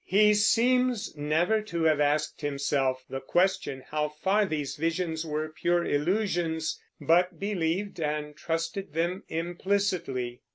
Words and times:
He 0.03 0.33
seems 0.33 1.15
never 1.15 1.61
to 1.61 1.83
have 1.83 1.99
asked 1.99 2.41
himself 2.41 3.05
the 3.07 3.19
question 3.19 3.83
how 3.91 4.09
far 4.09 4.47
these 4.47 4.75
visions 4.75 5.27
were 5.27 5.49
pure 5.49 5.85
illusions, 5.85 6.81
but 6.99 7.39
believed 7.39 7.99
and 7.99 8.35
trusted 8.35 8.93
them 8.93 9.21
implicitly. 9.29 10.41